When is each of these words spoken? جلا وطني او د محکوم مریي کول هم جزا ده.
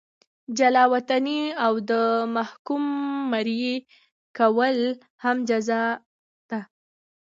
جلا 0.57 0.83
وطني 0.93 1.41
او 1.65 1.73
د 1.89 1.91
محکوم 2.35 2.83
مریي 3.31 3.75
کول 4.37 4.77
هم 5.23 5.37
جزا 5.49 5.83
ده. 6.49 6.59